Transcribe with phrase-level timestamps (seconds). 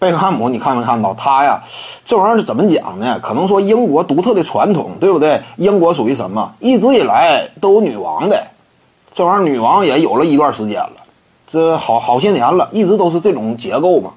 [0.00, 1.62] 贝克汉姆，你看没看到他呀？
[2.02, 3.20] 这玩意儿是怎么讲呢？
[3.22, 5.38] 可能说英国独特的传统，对不对？
[5.58, 6.50] 英国属于什么？
[6.58, 8.42] 一直以来都有女王的，
[9.14, 10.92] 这玩意儿女王也有了一段时间了，
[11.52, 14.12] 这好好些年了，一直都是这种结构嘛。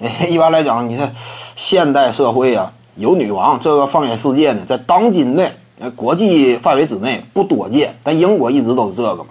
[0.28, 1.14] 一般来讲，你看
[1.54, 5.48] 现代社会啊，有女王，这个放眼世界呢，在当今的
[5.94, 9.26] 国际范围之内不多见，但英国一直都是这个嘛，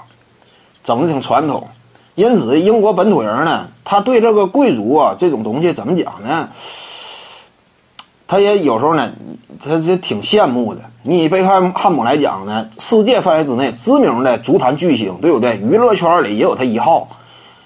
[0.82, 1.68] 整的挺传统。
[2.20, 6.50] 因此，英国本土人呢，他对这个贵族啊这种东西怎么讲呢？
[8.28, 9.10] 他也有时候呢，
[9.64, 10.82] 他就挺羡慕的。
[11.04, 15.56] 你以贝克汉姆来讲呢，世界范围之内知名的足坛巨星，对不对？
[15.60, 17.08] 娱乐圈里也有他一号，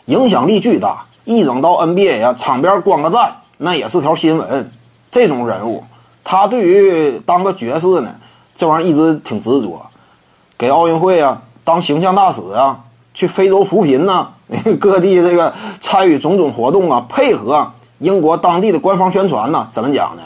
[0.05, 1.03] 影响力巨大。
[1.25, 4.71] 一整到 NBA 啊，场边观个赞，那也是条新闻。
[5.09, 5.83] 这种人物，
[6.23, 8.13] 他对于当个爵士呢，
[8.55, 9.81] 这玩意儿一直挺执着。
[10.59, 12.79] 给奥运会啊当形象大使啊，
[13.15, 14.29] 去非洲扶贫呐，
[14.79, 20.21] 各地这个参与种种活动啊，配合英国当地的官方宣传呢，怎么讲呢？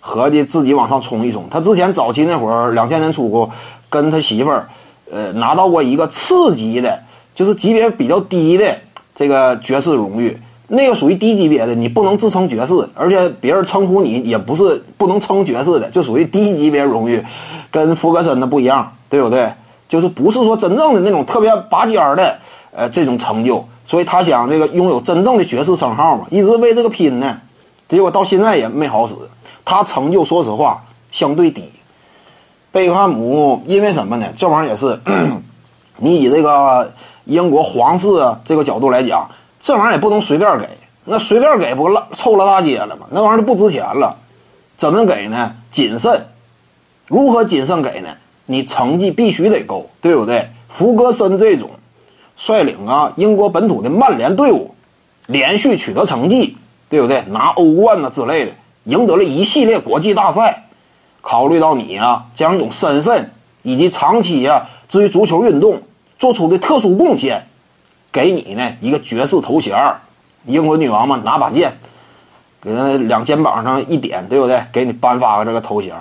[0.00, 1.44] 合计自己往上冲一冲。
[1.50, 3.48] 他之前早期那会儿，两千年初
[3.90, 4.68] 跟他媳妇儿，
[5.10, 7.02] 呃，拿到过一个次级的，
[7.34, 8.64] 就是级别比较低的。
[9.14, 10.38] 这个爵士荣誉，
[10.68, 17.24] 那个属于低级别的，你不能自称爵士，而且别人称呼你也不是不能称爵士的，就属于低级别荣誉，
[17.70, 19.50] 跟福格森的不一样，对不对？
[19.88, 22.38] 就是不是说真正的那种特别拔尖儿的，
[22.72, 27.40] 呃，这种成就，所以他想这个拥有真正的爵士称号嘛，一直为这个拼呢，
[27.88, 29.14] 结果到现在也没好使。
[29.64, 31.64] 他成就说实话相对低。
[32.72, 34.26] 贝克汉姆因为什么呢？
[34.36, 35.00] 这玩意儿也是，
[35.98, 36.92] 你以这个。
[37.26, 38.06] 英国皇室，
[38.44, 40.68] 这个角度来讲，这玩意儿也不能随便给，
[41.06, 43.08] 那随便给不烂臭了大街了吗？
[43.10, 44.16] 那玩意儿就不值钱了。
[44.76, 45.56] 怎么给呢？
[45.68, 46.24] 谨慎。
[47.08, 48.10] 如何谨慎给呢？
[48.46, 50.48] 你成绩必须得够，对不对？
[50.68, 51.70] 福格森这种
[52.36, 54.74] 率领啊英国本土的曼联队伍，
[55.26, 56.56] 连续取得成绩，
[56.88, 57.22] 对不对？
[57.28, 58.52] 拿欧冠呐之类的，
[58.84, 60.64] 赢得了一系列国际大赛。
[61.20, 65.82] 考虑到你啊这样一种身份，以及长期啊至于足球运动。
[66.18, 67.46] 做出的特殊贡献，
[68.10, 69.76] 给你呢一个爵士头衔，
[70.46, 71.76] 英国女王嘛拿把剑，
[72.58, 74.58] 给他两肩膀上一点，对不对？
[74.72, 75.94] 给你颁发个这个头衔。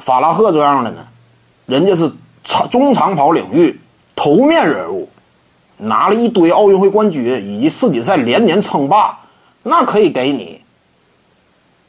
[0.00, 1.06] 法拉赫这样的呢，
[1.72, 2.12] 人家是
[2.44, 3.80] 长中长跑领域
[4.14, 5.08] 头面人物，
[5.78, 9.18] 拿了一堆奥运会冠军以及世锦赛连年称霸，
[9.62, 10.60] 那可以给你。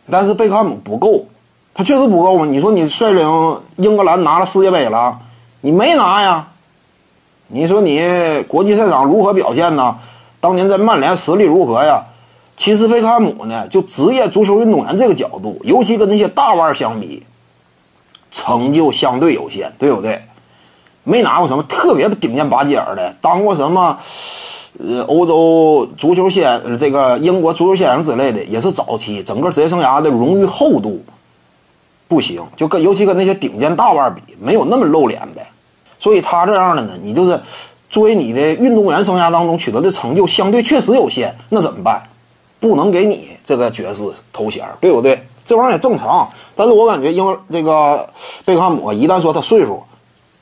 [0.10, 1.26] 但是贝克汉姆不够，
[1.74, 2.46] 他确实不够嘛？
[2.46, 5.20] 你说你率领英格兰拿了世界杯了，
[5.60, 6.48] 你没拿呀？
[7.48, 8.00] 你说你
[8.48, 9.98] 国际赛场如何表现呢？
[10.40, 12.02] 当年在曼联实力如何呀？
[12.56, 17.22] 其实贝克汉姆呢，就职业足球运动员这个角度，尤其跟那些大腕相比，
[18.34, 20.22] 成就相对有限，对不对？
[21.06, 23.98] 没拿过什么特别顶尖拔尖的，当过什么
[24.80, 31.04] 呃欧洲足球先这个英国足球先生之类的，也是早期整个职业生涯的荣誉厚度
[32.08, 35.46] 不行，就跟尤其跟那些顶尖大腕比，没有那么露脸呗。
[36.00, 37.40] 所以他这样的呢，你就是
[37.90, 42.02] 作为你的运动员生涯当中取得的成就相对确实有限，那怎么办？
[42.60, 45.22] 不能给你这个爵士头衔，对不对？
[45.46, 46.28] 这玩意儿也正常。
[46.56, 48.08] 但是我感觉，因为这个
[48.46, 49.82] 贝克汉姆一旦说他岁数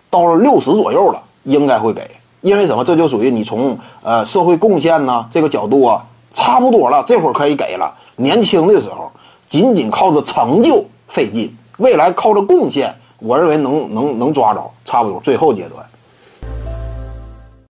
[0.09, 2.09] 到了六十左右了，应该会给。
[2.41, 2.83] 因为什么？
[2.83, 6.03] 这就属于你从呃社会贡献呢这个角度啊，
[6.33, 7.93] 差不多了，这会儿可以给了。
[8.15, 9.11] 年轻的时候，
[9.47, 12.93] 仅仅靠着成就费劲，未来靠着贡献。
[13.19, 15.85] 我认为能能能抓着，差不多最后阶段。